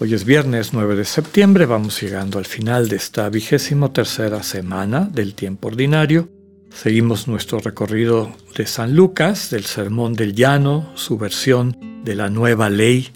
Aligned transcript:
Hoy 0.00 0.14
es 0.14 0.24
viernes 0.24 0.72
9 0.72 0.94
de 0.94 1.04
septiembre, 1.04 1.66
vamos 1.66 2.00
llegando 2.00 2.38
al 2.38 2.44
final 2.44 2.88
de 2.88 2.94
esta 2.94 3.28
vigésimo 3.30 3.90
tercera 3.90 4.44
semana 4.44 5.10
del 5.12 5.34
tiempo 5.34 5.66
ordinario. 5.66 6.28
Seguimos 6.70 7.26
nuestro 7.26 7.58
recorrido 7.58 8.32
de 8.56 8.64
San 8.66 8.94
Lucas, 8.94 9.50
del 9.50 9.64
Sermón 9.64 10.14
del 10.14 10.36
Llano, 10.36 10.92
su 10.94 11.18
versión 11.18 11.76
de 12.04 12.14
la 12.14 12.30
nueva 12.30 12.70
ley 12.70 13.08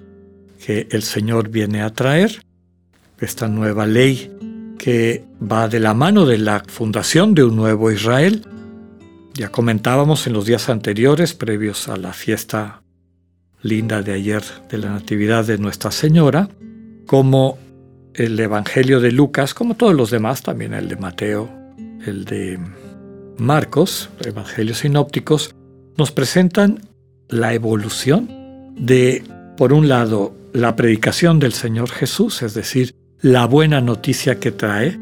que 0.66 0.88
el 0.90 1.04
Señor 1.04 1.50
viene 1.50 1.82
a 1.82 1.90
traer. 1.90 2.42
Esta 3.20 3.46
nueva 3.46 3.86
ley 3.86 4.32
que 4.76 5.24
va 5.40 5.68
de 5.68 5.78
la 5.78 5.94
mano 5.94 6.26
de 6.26 6.38
la 6.38 6.64
fundación 6.66 7.34
de 7.34 7.44
un 7.44 7.54
nuevo 7.54 7.92
Israel. 7.92 8.44
Ya 9.34 9.50
comentábamos 9.50 10.26
en 10.26 10.32
los 10.32 10.46
días 10.46 10.68
anteriores, 10.68 11.32
previos 11.32 11.88
a 11.88 11.96
la 11.96 12.12
fiesta 12.12 12.82
linda 13.60 14.02
de 14.02 14.14
ayer 14.14 14.42
de 14.68 14.78
la 14.78 14.90
Natividad 14.90 15.46
de 15.46 15.58
Nuestra 15.58 15.92
Señora, 15.92 16.48
como 17.06 17.58
el 18.14 18.38
Evangelio 18.38 19.00
de 19.00 19.12
Lucas, 19.12 19.54
como 19.54 19.74
todos 19.74 19.94
los 19.94 20.10
demás, 20.10 20.42
también 20.42 20.74
el 20.74 20.88
de 20.88 20.96
Mateo, 20.96 21.48
el 22.06 22.24
de 22.24 22.58
Marcos, 23.38 24.10
Evangelios 24.24 24.78
sinópticos, 24.78 25.54
nos 25.96 26.12
presentan 26.12 26.80
la 27.28 27.54
evolución 27.54 28.28
de, 28.76 29.24
por 29.56 29.72
un 29.72 29.88
lado, 29.88 30.34
la 30.52 30.76
predicación 30.76 31.38
del 31.38 31.52
Señor 31.52 31.90
Jesús, 31.90 32.42
es 32.42 32.54
decir, 32.54 32.94
la 33.20 33.46
buena 33.46 33.80
noticia 33.80 34.38
que 34.38 34.52
trae, 34.52 34.98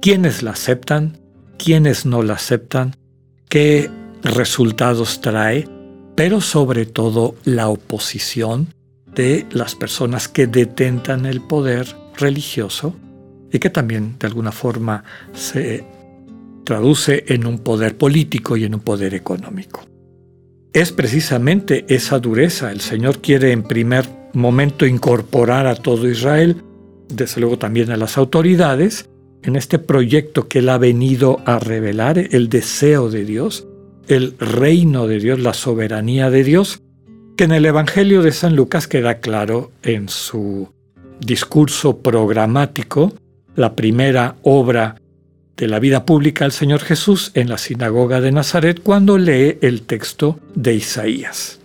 quiénes 0.00 0.42
la 0.42 0.52
aceptan, 0.52 1.18
quiénes 1.58 2.06
no 2.06 2.22
la 2.22 2.34
aceptan, 2.34 2.94
qué 3.48 3.90
resultados 4.22 5.20
trae, 5.20 5.68
pero 6.14 6.40
sobre 6.40 6.86
todo 6.86 7.34
la 7.44 7.68
oposición 7.68 8.68
de 9.16 9.46
las 9.50 9.74
personas 9.74 10.28
que 10.28 10.46
detentan 10.46 11.26
el 11.26 11.40
poder 11.40 11.86
religioso 12.16 12.94
y 13.50 13.58
que 13.58 13.70
también 13.70 14.16
de 14.18 14.26
alguna 14.26 14.52
forma 14.52 15.02
se 15.32 15.84
traduce 16.64 17.24
en 17.28 17.46
un 17.46 17.58
poder 17.60 17.96
político 17.96 18.56
y 18.56 18.64
en 18.64 18.74
un 18.74 18.80
poder 18.80 19.14
económico. 19.14 19.84
Es 20.72 20.92
precisamente 20.92 21.86
esa 21.88 22.18
dureza. 22.18 22.70
El 22.70 22.80
Señor 22.80 23.20
quiere 23.20 23.52
en 23.52 23.62
primer 23.62 24.06
momento 24.34 24.84
incorporar 24.84 25.66
a 25.66 25.76
todo 25.76 26.08
Israel, 26.08 26.62
desde 27.08 27.40
luego 27.40 27.58
también 27.58 27.90
a 27.90 27.96
las 27.96 28.18
autoridades, 28.18 29.08
en 29.42 29.56
este 29.56 29.78
proyecto 29.78 30.48
que 30.48 30.58
Él 30.58 30.68
ha 30.68 30.76
venido 30.76 31.40
a 31.46 31.58
revelar, 31.58 32.18
el 32.18 32.48
deseo 32.48 33.08
de 33.08 33.24
Dios, 33.24 33.66
el 34.08 34.36
reino 34.38 35.06
de 35.06 35.20
Dios, 35.20 35.40
la 35.40 35.54
soberanía 35.54 36.30
de 36.30 36.44
Dios, 36.44 36.82
que 37.36 37.44
en 37.44 37.52
el 37.52 37.66
Evangelio 37.66 38.22
de 38.22 38.32
San 38.32 38.56
Lucas 38.56 38.88
queda 38.88 39.18
claro 39.18 39.70
en 39.82 40.08
su 40.08 40.72
discurso 41.20 41.98
programático, 41.98 43.12
la 43.54 43.76
primera 43.76 44.36
obra 44.42 44.96
de 45.56 45.68
la 45.68 45.78
vida 45.78 46.04
pública 46.04 46.44
del 46.44 46.52
Señor 46.52 46.80
Jesús 46.80 47.30
en 47.34 47.48
la 47.48 47.58
sinagoga 47.58 48.20
de 48.20 48.32
Nazaret 48.32 48.80
cuando 48.82 49.18
lee 49.18 49.58
el 49.60 49.82
texto 49.82 50.38
de 50.54 50.74
Isaías. 50.74 51.60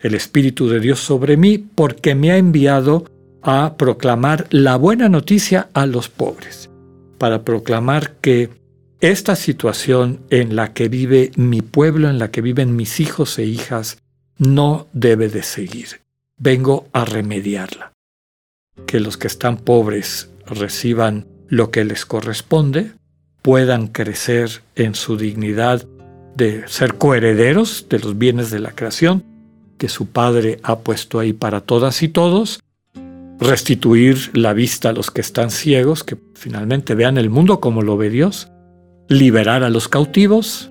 El 0.00 0.14
Espíritu 0.14 0.68
de 0.68 0.80
Dios 0.80 1.00
sobre 1.00 1.36
mí 1.36 1.58
porque 1.58 2.14
me 2.14 2.30
ha 2.30 2.36
enviado 2.36 3.04
a 3.42 3.76
proclamar 3.76 4.46
la 4.50 4.76
buena 4.76 5.08
noticia 5.08 5.68
a 5.74 5.86
los 5.86 6.08
pobres, 6.08 6.70
para 7.18 7.42
proclamar 7.42 8.14
que 8.20 8.50
esta 9.00 9.34
situación 9.34 10.20
en 10.30 10.56
la 10.56 10.72
que 10.72 10.88
vive 10.88 11.32
mi 11.36 11.60
pueblo, 11.60 12.08
en 12.08 12.18
la 12.18 12.30
que 12.30 12.40
viven 12.40 12.76
mis 12.76 13.00
hijos 13.00 13.38
e 13.38 13.44
hijas, 13.44 13.98
no 14.38 14.86
debe 14.92 15.28
de 15.28 15.42
seguir. 15.42 16.00
Vengo 16.36 16.88
a 16.92 17.04
remediarla. 17.04 17.92
Que 18.86 19.00
los 19.00 19.16
que 19.16 19.26
están 19.26 19.58
pobres 19.58 20.30
reciban 20.46 21.26
lo 21.48 21.70
que 21.70 21.84
les 21.84 22.06
corresponde, 22.06 22.92
puedan 23.42 23.88
crecer 23.88 24.62
en 24.74 24.94
su 24.94 25.16
dignidad 25.16 25.86
de 26.36 26.66
ser 26.68 26.94
coherederos 26.94 27.86
de 27.88 27.98
los 27.98 28.16
bienes 28.16 28.50
de 28.50 28.60
la 28.60 28.72
creación 28.72 29.24
que 29.82 29.88
su 29.88 30.06
Padre 30.06 30.60
ha 30.62 30.78
puesto 30.78 31.18
ahí 31.18 31.32
para 31.32 31.60
todas 31.60 32.04
y 32.04 32.08
todos, 32.08 32.60
restituir 33.40 34.30
la 34.32 34.52
vista 34.52 34.90
a 34.90 34.92
los 34.92 35.10
que 35.10 35.20
están 35.20 35.50
ciegos, 35.50 36.04
que 36.04 36.16
finalmente 36.34 36.94
vean 36.94 37.18
el 37.18 37.30
mundo 37.30 37.58
como 37.58 37.82
lo 37.82 37.96
ve 37.96 38.08
Dios, 38.08 38.48
liberar 39.08 39.64
a 39.64 39.70
los 39.70 39.88
cautivos 39.88 40.70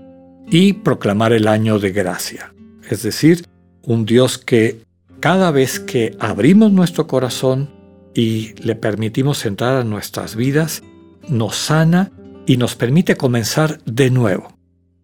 y 0.50 0.72
proclamar 0.72 1.34
el 1.34 1.50
año 1.50 1.78
de 1.78 1.92
gracia, 1.92 2.54
es 2.90 3.04
decir, 3.04 3.46
un 3.84 4.06
Dios 4.06 4.38
que 4.38 4.84
cada 5.20 5.52
vez 5.52 5.80
que 5.80 6.16
abrimos 6.20 6.72
nuestro 6.72 7.08
corazón 7.08 7.70
y 8.14 8.54
le 8.62 8.76
permitimos 8.76 9.46
entrar 9.46 9.78
a 9.78 9.84
nuestras 9.84 10.36
vidas, 10.36 10.84
nos 11.28 11.56
sana 11.56 12.12
y 12.46 12.58
nos 12.58 12.76
permite 12.76 13.16
comenzar 13.16 13.80
de 13.86 14.10
nuevo. 14.10 14.58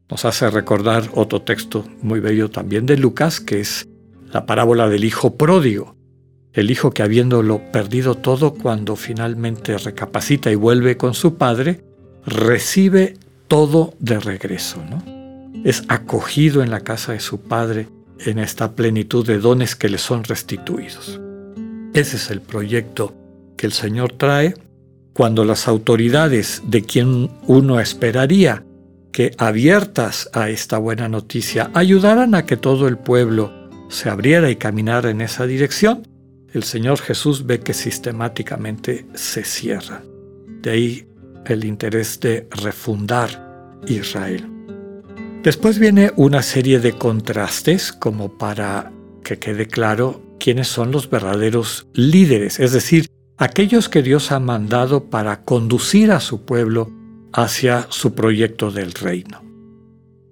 Nos 0.09 0.25
hace 0.25 0.49
recordar 0.49 1.09
otro 1.13 1.41
texto 1.41 1.85
muy 2.01 2.19
bello 2.19 2.49
también 2.49 2.85
de 2.85 2.97
Lucas, 2.97 3.39
que 3.39 3.59
es 3.59 3.87
la 4.31 4.45
parábola 4.45 4.89
del 4.89 5.03
hijo 5.03 5.35
pródigo, 5.35 5.95
el 6.53 6.71
hijo 6.71 6.91
que 6.91 7.03
habiéndolo 7.03 7.61
perdido 7.71 8.15
todo, 8.15 8.53
cuando 8.55 8.95
finalmente 8.95 9.77
recapacita 9.77 10.51
y 10.51 10.55
vuelve 10.55 10.97
con 10.97 11.13
su 11.13 11.35
padre, 11.35 11.83
recibe 12.25 13.17
todo 13.47 13.93
de 13.99 14.19
regreso. 14.19 14.81
¿no? 14.89 15.03
Es 15.63 15.83
acogido 15.87 16.63
en 16.63 16.71
la 16.71 16.79
casa 16.79 17.11
de 17.11 17.19
su 17.19 17.41
padre 17.41 17.87
en 18.25 18.39
esta 18.39 18.75
plenitud 18.75 19.25
de 19.25 19.39
dones 19.39 19.75
que 19.75 19.89
le 19.89 19.97
son 19.97 20.23
restituidos. 20.23 21.19
Ese 21.93 22.17
es 22.17 22.31
el 22.31 22.41
proyecto 22.41 23.13
que 23.55 23.65
el 23.65 23.73
Señor 23.73 24.13
trae 24.13 24.53
cuando 25.13 25.43
las 25.43 25.67
autoridades 25.67 26.61
de 26.65 26.83
quien 26.83 27.31
uno 27.47 27.79
esperaría 27.79 28.63
que 29.11 29.31
abiertas 29.37 30.29
a 30.33 30.49
esta 30.49 30.77
buena 30.77 31.09
noticia 31.09 31.71
ayudaran 31.73 32.35
a 32.35 32.45
que 32.45 32.55
todo 32.55 32.87
el 32.87 32.97
pueblo 32.99 33.51
se 33.89 34.09
abriera 34.09 34.51
y 34.51 34.57
caminara 34.57 35.09
en 35.09 35.21
esa 35.21 35.47
dirección, 35.47 36.07
el 36.53 36.63
Señor 36.63 36.99
Jesús 36.99 37.45
ve 37.45 37.59
que 37.59 37.73
sistemáticamente 37.73 39.07
se 39.15 39.43
cierra. 39.43 40.03
De 40.61 40.69
ahí 40.69 41.07
el 41.45 41.63
interés 41.63 42.19
de 42.19 42.47
refundar 42.51 43.79
Israel. 43.87 44.56
Después 45.47 45.79
viene 45.79 46.11
una 46.17 46.41
serie 46.41 46.81
de 46.81 46.91
contrastes 46.91 47.93
como 47.93 48.37
para 48.37 48.91
que 49.23 49.39
quede 49.39 49.65
claro 49.65 50.21
quiénes 50.41 50.67
son 50.67 50.91
los 50.91 51.09
verdaderos 51.09 51.87
líderes, 51.93 52.59
es 52.59 52.73
decir, 52.73 53.07
aquellos 53.37 53.87
que 53.87 54.03
Dios 54.03 54.33
ha 54.33 54.41
mandado 54.41 55.05
para 55.05 55.45
conducir 55.45 56.11
a 56.11 56.19
su 56.19 56.43
pueblo 56.43 56.91
hacia 57.31 57.87
su 57.87 58.13
proyecto 58.13 58.71
del 58.71 58.91
reino. 58.91 59.41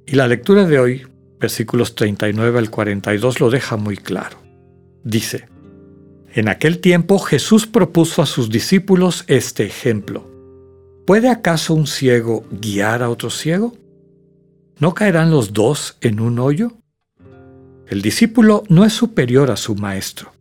Y 0.06 0.18
la 0.18 0.28
lectura 0.28 0.66
de 0.66 0.80
hoy, 0.80 1.08
versículos 1.40 1.96
39 1.96 2.60
al 2.60 2.70
42, 2.70 3.40
lo 3.40 3.50
deja 3.50 3.78
muy 3.78 3.96
claro. 3.96 4.38
Dice, 5.06 5.48
En 6.34 6.50
aquel 6.50 6.80
tiempo 6.80 7.20
Jesús 7.20 7.68
propuso 7.68 8.22
a 8.22 8.26
sus 8.26 8.50
discípulos 8.50 9.24
este 9.28 9.66
ejemplo. 9.66 10.30
¿Puede 11.08 11.30
acaso 11.30 11.74
un 11.74 11.88
ciego 11.88 12.44
guiar 12.52 13.02
a 13.02 13.10
otro 13.10 13.30
ciego? 13.30 13.78
¿No 14.78 14.94
caerán 14.94 15.32
los 15.32 15.54
dos 15.54 15.98
en 16.02 16.20
un 16.20 16.38
hoyo? 16.38 16.74
El 17.88 18.02
discípulo 18.02 18.64
no 18.68 18.84
es 18.84 18.92
superior 18.92 19.50
a 19.50 19.56
su 19.56 19.76
maestro, 19.76 20.34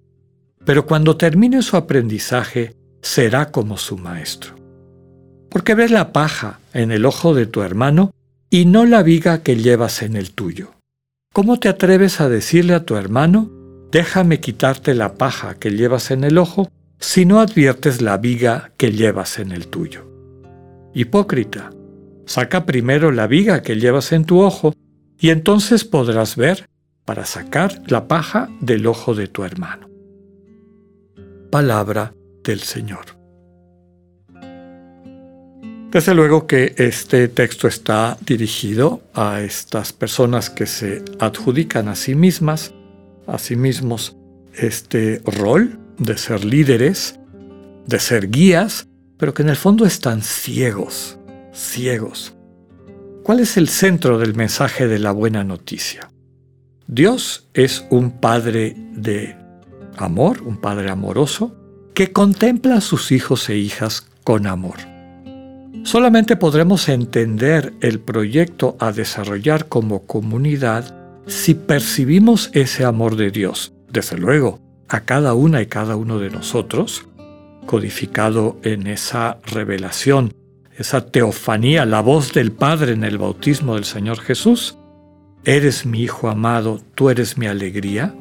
pero 0.64 0.86
cuando 0.86 1.16
termine 1.16 1.62
su 1.62 1.76
aprendizaje 1.76 2.74
será 3.00 3.52
como 3.52 3.76
su 3.76 3.96
maestro. 3.96 4.56
Porque 5.50 5.76
ves 5.76 5.92
la 5.92 6.12
paja 6.12 6.58
en 6.72 6.90
el 6.90 7.04
ojo 7.04 7.32
de 7.32 7.46
tu 7.46 7.62
hermano 7.62 8.12
y 8.50 8.64
no 8.64 8.86
la 8.86 9.04
viga 9.04 9.42
que 9.42 9.56
llevas 9.56 10.02
en 10.02 10.16
el 10.16 10.32
tuyo. 10.32 10.72
¿Cómo 11.32 11.60
te 11.60 11.68
atreves 11.68 12.20
a 12.20 12.28
decirle 12.28 12.74
a 12.74 12.84
tu 12.84 12.96
hermano, 12.96 13.50
déjame 13.92 14.40
quitarte 14.40 14.94
la 14.94 15.14
paja 15.14 15.54
que 15.54 15.70
llevas 15.70 16.10
en 16.10 16.24
el 16.24 16.38
ojo, 16.38 16.70
si 16.98 17.24
no 17.24 17.40
adviertes 17.40 18.00
la 18.00 18.16
viga 18.16 18.72
que 18.76 18.90
llevas 18.90 19.38
en 19.38 19.52
el 19.52 19.68
tuyo? 19.68 20.10
Hipócrita, 20.94 21.70
Saca 22.26 22.64
primero 22.64 23.10
la 23.10 23.26
viga 23.26 23.62
que 23.62 23.76
llevas 23.76 24.12
en 24.12 24.24
tu 24.24 24.40
ojo 24.40 24.74
y 25.18 25.30
entonces 25.30 25.84
podrás 25.84 26.36
ver 26.36 26.68
para 27.04 27.26
sacar 27.26 27.82
la 27.86 28.08
paja 28.08 28.48
del 28.60 28.86
ojo 28.86 29.14
de 29.14 29.28
tu 29.28 29.44
hermano. 29.44 29.88
Palabra 31.50 32.14
del 32.42 32.60
Señor. 32.60 33.24
Desde 35.94 36.12
luego 36.12 36.48
que 36.48 36.74
este 36.76 37.28
texto 37.28 37.68
está 37.68 38.18
dirigido 38.26 39.02
a 39.14 39.42
estas 39.42 39.92
personas 39.92 40.50
que 40.50 40.66
se 40.66 41.04
adjudican 41.20 41.86
a 41.86 41.94
sí 41.94 42.16
mismas, 42.16 42.74
a 43.28 43.38
sí 43.38 43.54
mismos, 43.54 44.16
este 44.54 45.22
rol 45.24 45.78
de 45.98 46.18
ser 46.18 46.44
líderes, 46.44 47.20
de 47.86 48.00
ser 48.00 48.28
guías, 48.28 48.88
pero 49.18 49.34
que 49.34 49.42
en 49.42 49.50
el 49.50 49.56
fondo 49.56 49.86
están 49.86 50.22
ciegos, 50.22 51.16
ciegos. 51.54 52.34
¿Cuál 53.22 53.40
es 53.40 53.56
el 53.56 53.68
centro 53.68 54.18
del 54.18 54.34
mensaje 54.34 54.86
de 54.86 54.98
la 54.98 55.12
buena 55.12 55.44
noticia? 55.44 56.10
Dios 56.86 57.48
es 57.54 57.86
un 57.90 58.10
Padre 58.20 58.76
de 58.92 59.36
amor, 59.96 60.42
un 60.42 60.58
Padre 60.58 60.90
amoroso, 60.90 61.56
que 61.94 62.12
contempla 62.12 62.76
a 62.76 62.80
sus 62.80 63.12
hijos 63.12 63.48
e 63.48 63.56
hijas 63.56 64.06
con 64.24 64.46
amor. 64.46 64.76
Solamente 65.84 66.36
podremos 66.36 66.88
entender 66.88 67.72
el 67.80 68.00
proyecto 68.00 68.76
a 68.80 68.92
desarrollar 68.92 69.68
como 69.68 70.06
comunidad 70.06 70.94
si 71.26 71.54
percibimos 71.54 72.50
ese 72.52 72.84
amor 72.84 73.16
de 73.16 73.30
Dios, 73.30 73.72
desde 73.90 74.18
luego, 74.18 74.60
a 74.88 75.00
cada 75.00 75.34
una 75.34 75.62
y 75.62 75.66
cada 75.66 75.96
uno 75.96 76.18
de 76.18 76.30
nosotros, 76.30 77.06
codificado 77.66 78.58
en 78.62 78.86
esa 78.86 79.38
revelación, 79.46 80.34
esa 80.76 81.06
teofanía, 81.06 81.84
la 81.84 82.00
voz 82.00 82.32
del 82.32 82.52
Padre 82.52 82.92
en 82.92 83.04
el 83.04 83.18
bautismo 83.18 83.74
del 83.74 83.84
Señor 83.84 84.20
Jesús. 84.20 84.76
Eres 85.44 85.86
mi 85.86 86.00
Hijo 86.02 86.28
amado, 86.28 86.80
tú 86.94 87.10
eres 87.10 87.38
mi 87.38 87.46
alegría, 87.46 88.14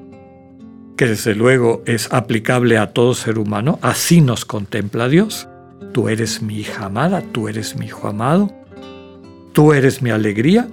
que 0.98 1.08
desde 1.08 1.36
luego 1.36 1.82
es 1.86 2.12
aplicable 2.12 2.78
a 2.78 2.94
todo 2.94 3.16
ser 3.16 3.40
humano, 3.40 3.80
así 3.82 4.22
nos 4.22 4.46
contempla 4.46 5.10
Dios. 5.10 5.48
Tú 5.92 6.10
eres 6.10 6.42
mi 6.42 6.60
hija 6.60 6.86
amada, 6.86 7.22
tú 7.32 7.48
eres 7.48 7.76
mi 7.76 7.88
hijo 7.88 8.08
amado, 8.08 8.52
tú 9.54 9.74
eres 9.74 10.02
mi 10.02 10.10
alegría. 10.12 10.68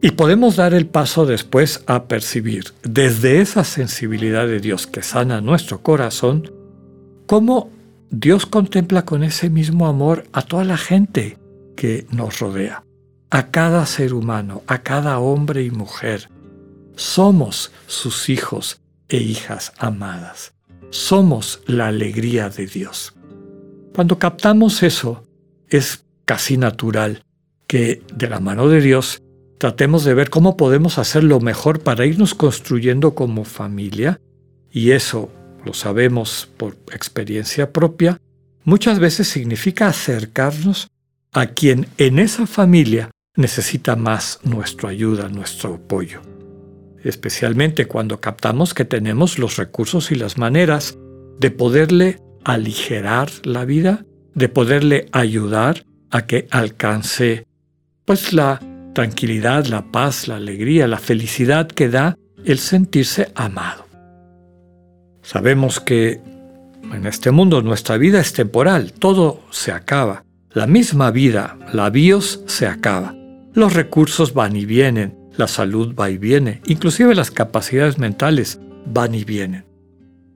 Y 0.00 0.12
podemos 0.12 0.56
dar 0.56 0.74
el 0.74 0.86
paso 0.86 1.26
después 1.26 1.84
a 1.86 2.04
percibir 2.04 2.64
desde 2.82 3.40
esa 3.40 3.62
sensibilidad 3.62 4.48
de 4.48 4.58
Dios 4.58 4.88
que 4.88 5.02
sana 5.02 5.40
nuestro 5.40 5.80
corazón, 5.80 6.50
cómo 7.26 7.70
Dios 8.14 8.44
contempla 8.44 9.06
con 9.06 9.24
ese 9.24 9.48
mismo 9.48 9.86
amor 9.86 10.24
a 10.32 10.42
toda 10.42 10.64
la 10.64 10.76
gente 10.76 11.38
que 11.74 12.06
nos 12.10 12.40
rodea, 12.40 12.84
a 13.30 13.50
cada 13.50 13.86
ser 13.86 14.12
humano, 14.12 14.62
a 14.66 14.82
cada 14.82 15.18
hombre 15.18 15.64
y 15.64 15.70
mujer. 15.70 16.28
Somos 16.94 17.72
sus 17.86 18.28
hijos 18.28 18.82
e 19.08 19.16
hijas 19.16 19.72
amadas. 19.78 20.52
Somos 20.90 21.62
la 21.66 21.86
alegría 21.86 22.50
de 22.50 22.66
Dios. 22.66 23.14
Cuando 23.94 24.18
captamos 24.18 24.82
eso, 24.82 25.24
es 25.70 26.04
casi 26.26 26.58
natural 26.58 27.24
que 27.66 28.02
de 28.14 28.28
la 28.28 28.40
mano 28.40 28.68
de 28.68 28.82
Dios 28.82 29.22
tratemos 29.56 30.04
de 30.04 30.12
ver 30.12 30.28
cómo 30.28 30.58
podemos 30.58 30.98
hacer 30.98 31.24
lo 31.24 31.40
mejor 31.40 31.80
para 31.80 32.04
irnos 32.04 32.34
construyendo 32.34 33.14
como 33.14 33.44
familia, 33.44 34.20
y 34.70 34.90
eso 34.90 35.30
lo 35.64 35.74
sabemos 35.74 36.48
por 36.56 36.76
experiencia 36.92 37.72
propia, 37.72 38.18
muchas 38.64 38.98
veces 38.98 39.28
significa 39.28 39.88
acercarnos 39.88 40.88
a 41.32 41.46
quien 41.46 41.86
en 41.98 42.18
esa 42.18 42.46
familia 42.46 43.10
necesita 43.36 43.96
más 43.96 44.40
nuestra 44.42 44.90
ayuda, 44.90 45.28
nuestro 45.28 45.74
apoyo. 45.74 46.20
Especialmente 47.02 47.86
cuando 47.86 48.20
captamos 48.20 48.74
que 48.74 48.84
tenemos 48.84 49.38
los 49.38 49.56
recursos 49.56 50.12
y 50.12 50.14
las 50.14 50.38
maneras 50.38 50.98
de 51.38 51.50
poderle 51.50 52.20
aligerar 52.44 53.30
la 53.44 53.64
vida, 53.64 54.04
de 54.34 54.48
poderle 54.48 55.06
ayudar 55.12 55.84
a 56.10 56.26
que 56.26 56.46
alcance 56.50 57.46
pues 58.04 58.32
la 58.32 58.60
tranquilidad, 58.94 59.66
la 59.66 59.90
paz, 59.90 60.28
la 60.28 60.36
alegría, 60.36 60.86
la 60.86 60.98
felicidad 60.98 61.66
que 61.66 61.88
da 61.88 62.16
el 62.44 62.58
sentirse 62.58 63.32
amado. 63.34 63.91
Sabemos 65.32 65.80
que 65.80 66.20
en 66.92 67.06
este 67.06 67.30
mundo 67.30 67.62
nuestra 67.62 67.96
vida 67.96 68.20
es 68.20 68.34
temporal, 68.34 68.92
todo 68.92 69.40
se 69.50 69.72
acaba. 69.72 70.24
La 70.52 70.66
misma 70.66 71.10
vida, 71.10 71.56
la 71.72 71.88
bios, 71.88 72.42
se 72.44 72.66
acaba. 72.66 73.14
Los 73.54 73.72
recursos 73.72 74.34
van 74.34 74.56
y 74.56 74.66
vienen, 74.66 75.16
la 75.38 75.48
salud 75.48 75.94
va 75.98 76.10
y 76.10 76.18
viene, 76.18 76.60
inclusive 76.66 77.14
las 77.14 77.30
capacidades 77.30 77.96
mentales 77.96 78.60
van 78.84 79.14
y 79.14 79.24
vienen. 79.24 79.64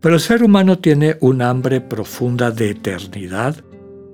Pero 0.00 0.14
el 0.14 0.20
ser 0.22 0.42
humano 0.42 0.78
tiene 0.78 1.18
un 1.20 1.42
hambre 1.42 1.82
profunda 1.82 2.50
de 2.50 2.70
eternidad 2.70 3.62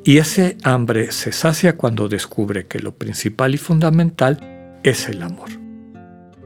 y 0.02 0.18
ese 0.18 0.56
hambre 0.64 1.12
se 1.12 1.30
sacia 1.30 1.76
cuando 1.76 2.08
descubre 2.08 2.66
que 2.66 2.80
lo 2.80 2.96
principal 2.96 3.54
y 3.54 3.58
fundamental 3.58 4.80
es 4.82 5.08
el 5.08 5.22
amor. 5.22 5.50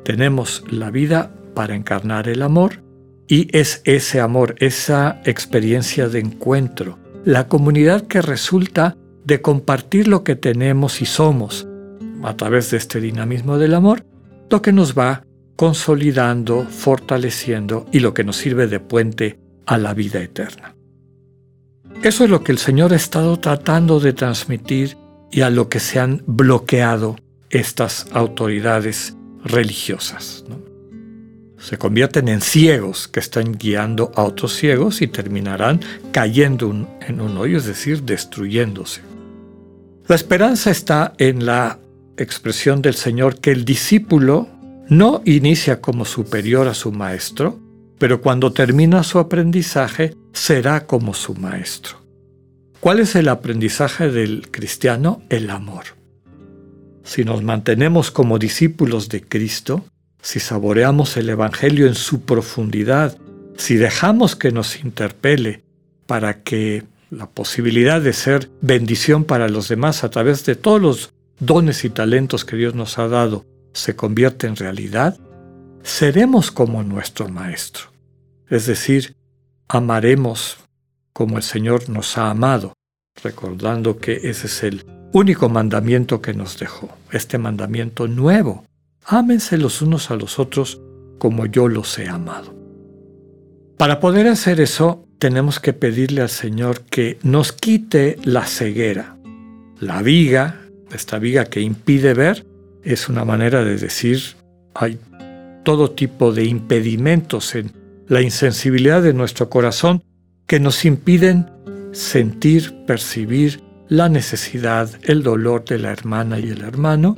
Tenemos 0.04 0.62
la 0.70 0.90
vida 0.90 1.34
para 1.54 1.74
encarnar 1.74 2.28
el 2.28 2.42
amor 2.42 2.84
y 3.28 3.48
es 3.56 3.82
ese 3.84 4.20
amor, 4.20 4.54
esa 4.58 5.20
experiencia 5.24 6.08
de 6.08 6.20
encuentro, 6.20 6.98
la 7.24 7.48
comunidad 7.48 8.06
que 8.06 8.22
resulta 8.22 8.96
de 9.24 9.42
compartir 9.42 10.06
lo 10.06 10.22
que 10.22 10.36
tenemos 10.36 11.02
y 11.02 11.06
somos 11.06 11.66
a 12.22 12.36
través 12.36 12.70
de 12.70 12.76
este 12.76 13.00
dinamismo 13.00 13.58
del 13.58 13.74
amor, 13.74 14.04
lo 14.50 14.62
que 14.62 14.72
nos 14.72 14.96
va 14.96 15.24
consolidando, 15.56 16.64
fortaleciendo 16.64 17.86
y 17.92 18.00
lo 18.00 18.14
que 18.14 18.24
nos 18.24 18.36
sirve 18.36 18.66
de 18.68 18.78
puente 18.78 19.38
a 19.66 19.78
la 19.78 19.94
vida 19.94 20.20
eterna. 20.20 20.76
Eso 22.02 22.24
es 22.24 22.30
lo 22.30 22.44
que 22.44 22.52
el 22.52 22.58
Señor 22.58 22.92
ha 22.92 22.96
estado 22.96 23.38
tratando 23.38 24.00
de 24.00 24.12
transmitir 24.12 24.96
y 25.32 25.40
a 25.40 25.50
lo 25.50 25.68
que 25.68 25.80
se 25.80 25.98
han 25.98 26.22
bloqueado 26.26 27.16
estas 27.50 28.06
autoridades 28.12 29.16
religiosas. 29.44 30.44
Se 31.66 31.78
convierten 31.78 32.28
en 32.28 32.42
ciegos 32.42 33.08
que 33.08 33.18
están 33.18 33.50
guiando 33.58 34.12
a 34.14 34.22
otros 34.22 34.54
ciegos 34.54 35.02
y 35.02 35.08
terminarán 35.08 35.80
cayendo 36.12 36.70
en 37.00 37.20
un 37.20 37.36
hoyo, 37.36 37.58
es 37.58 37.66
decir, 37.66 38.04
destruyéndose. 38.04 39.00
La 40.06 40.14
esperanza 40.14 40.70
está 40.70 41.14
en 41.18 41.44
la 41.44 41.80
expresión 42.18 42.82
del 42.82 42.94
Señor 42.94 43.40
que 43.40 43.50
el 43.50 43.64
discípulo 43.64 44.46
no 44.88 45.22
inicia 45.24 45.80
como 45.80 46.04
superior 46.04 46.68
a 46.68 46.74
su 46.74 46.92
maestro, 46.92 47.58
pero 47.98 48.20
cuando 48.20 48.52
termina 48.52 49.02
su 49.02 49.18
aprendizaje 49.18 50.14
será 50.32 50.86
como 50.86 51.14
su 51.14 51.34
maestro. 51.34 51.96
¿Cuál 52.78 53.00
es 53.00 53.16
el 53.16 53.28
aprendizaje 53.28 54.12
del 54.12 54.52
cristiano? 54.52 55.20
El 55.30 55.50
amor. 55.50 55.86
Si 57.02 57.24
nos 57.24 57.42
mantenemos 57.42 58.12
como 58.12 58.38
discípulos 58.38 59.08
de 59.08 59.22
Cristo, 59.22 59.84
si 60.26 60.40
saboreamos 60.40 61.16
el 61.16 61.28
Evangelio 61.28 61.86
en 61.86 61.94
su 61.94 62.22
profundidad, 62.22 63.16
si 63.56 63.76
dejamos 63.76 64.34
que 64.34 64.50
nos 64.50 64.82
interpele 64.82 65.62
para 66.08 66.42
que 66.42 66.82
la 67.10 67.30
posibilidad 67.30 68.00
de 68.00 68.12
ser 68.12 68.50
bendición 68.60 69.22
para 69.22 69.48
los 69.48 69.68
demás 69.68 70.02
a 70.02 70.10
través 70.10 70.44
de 70.44 70.56
todos 70.56 70.82
los 70.82 71.14
dones 71.38 71.84
y 71.84 71.90
talentos 71.90 72.44
que 72.44 72.56
Dios 72.56 72.74
nos 72.74 72.98
ha 72.98 73.06
dado 73.06 73.44
se 73.72 73.94
convierte 73.94 74.48
en 74.48 74.56
realidad, 74.56 75.16
seremos 75.84 76.50
como 76.50 76.82
nuestro 76.82 77.28
Maestro. 77.28 77.92
Es 78.50 78.66
decir, 78.66 79.14
amaremos 79.68 80.56
como 81.12 81.36
el 81.36 81.44
Señor 81.44 81.88
nos 81.88 82.18
ha 82.18 82.30
amado, 82.30 82.72
recordando 83.22 83.98
que 83.98 84.14
ese 84.24 84.48
es 84.48 84.64
el 84.64 84.84
único 85.12 85.48
mandamiento 85.48 86.20
que 86.20 86.34
nos 86.34 86.58
dejó, 86.58 86.88
este 87.12 87.38
mandamiento 87.38 88.08
nuevo. 88.08 88.65
Ámense 89.08 89.56
los 89.56 89.82
unos 89.82 90.10
a 90.10 90.16
los 90.16 90.40
otros 90.40 90.80
como 91.18 91.46
yo 91.46 91.68
los 91.68 91.96
he 91.98 92.08
amado. 92.08 92.52
Para 93.78 94.00
poder 94.00 94.26
hacer 94.26 94.60
eso, 94.60 95.06
tenemos 95.18 95.60
que 95.60 95.72
pedirle 95.72 96.22
al 96.22 96.28
Señor 96.28 96.80
que 96.80 97.16
nos 97.22 97.52
quite 97.52 98.18
la 98.24 98.44
ceguera, 98.46 99.16
la 99.78 100.02
viga, 100.02 100.60
esta 100.92 101.20
viga 101.20 101.44
que 101.44 101.60
impide 101.60 102.14
ver, 102.14 102.44
es 102.82 103.08
una 103.08 103.24
manera 103.24 103.64
de 103.64 103.76
decir, 103.76 104.20
hay 104.74 104.98
todo 105.64 105.92
tipo 105.92 106.32
de 106.32 106.44
impedimentos 106.44 107.54
en 107.54 107.72
la 108.08 108.22
insensibilidad 108.22 109.02
de 109.02 109.14
nuestro 109.14 109.48
corazón 109.48 110.02
que 110.48 110.58
nos 110.58 110.84
impiden 110.84 111.48
sentir, 111.92 112.74
percibir 112.86 113.62
la 113.88 114.08
necesidad, 114.08 114.90
el 115.02 115.22
dolor 115.22 115.64
de 115.64 115.78
la 115.78 115.92
hermana 115.92 116.40
y 116.40 116.48
el 116.50 116.62
hermano 116.62 117.16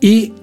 y 0.00 0.34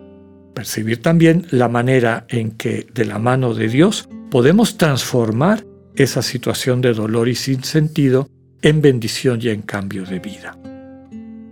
percibir 0.56 1.04
también 1.04 1.46
la 1.52 1.70
manera 1.70 2.26
en 2.30 2.50
que 2.50 2.88
de 2.92 3.06
la 3.06 3.20
mano 3.20 3.54
de 3.54 3.68
Dios 3.68 4.10
podemos 4.32 4.78
transformar 4.78 5.64
esa 5.96 6.24
situación 6.24 6.82
de 6.82 6.94
dolor 6.94 7.30
y 7.30 7.36
sin 7.36 7.64
sentido 7.64 8.28
en 8.64 8.82
bendición 8.82 9.40
y 9.42 9.50
en 9.50 9.62
cambio 9.62 10.04
de 10.06 10.20
vida. 10.20 10.58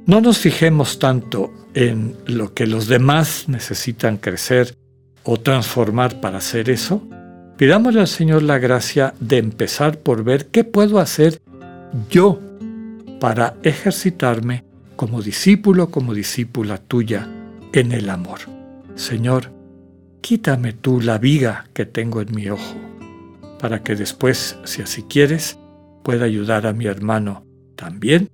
No 0.08 0.20
nos 0.20 0.40
fijemos 0.40 0.98
tanto 0.98 1.54
en 1.76 2.16
lo 2.26 2.54
que 2.54 2.66
los 2.66 2.88
demás 2.88 3.46
necesitan 3.48 4.18
crecer 4.18 4.76
o 5.24 5.40
transformar 5.40 6.20
para 6.20 6.40
hacer 6.40 6.70
eso. 6.70 7.08
Pidámosle 7.58 8.02
al 8.02 8.08
Señor 8.08 8.44
la 8.44 8.58
gracia 8.58 9.14
de 9.20 9.38
empezar 9.38 10.00
por 10.00 10.24
ver 10.24 10.48
qué 10.48 10.64
puedo 10.64 11.00
hacer 11.00 11.42
yo 12.10 12.40
para 13.20 13.56
ejercitarme 13.64 14.66
como 14.96 15.22
discípulo, 15.22 15.90
como 15.90 16.14
discípula 16.14 16.78
tuya, 16.78 17.28
en 17.72 17.92
el 17.92 18.10
amor. 18.10 18.40
Señor, 18.96 19.52
quítame 20.22 20.74
tú 20.74 21.02
la 21.02 21.18
viga 21.18 21.66
que 21.74 21.86
tengo 21.86 22.22
en 22.22 22.34
mi 22.34 22.50
ojo, 22.50 22.76
para 23.60 23.84
que 23.84 23.96
después, 23.96 24.58
si 24.64 24.82
así 24.82 25.04
quieres, 25.04 25.58
pueda 26.04 26.26
ayudar 26.26 26.68
a 26.68 26.74
mi 26.74 26.86
hermano 26.86 27.46
también 27.76 28.30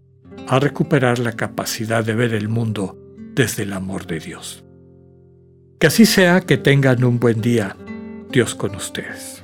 a 0.47 0.59
recuperar 0.59 1.19
la 1.19 1.33
capacidad 1.33 2.03
de 2.03 2.15
ver 2.15 2.33
el 2.33 2.49
mundo 2.49 2.97
desde 3.35 3.63
el 3.63 3.73
amor 3.73 4.05
de 4.07 4.19
Dios. 4.19 4.63
Que 5.79 5.87
así 5.87 6.05
sea, 6.05 6.41
que 6.41 6.57
tengan 6.57 7.03
un 7.03 7.19
buen 7.19 7.39
día. 7.39 7.77
Dios 8.31 8.53
con 8.53 8.75
ustedes. 8.75 9.43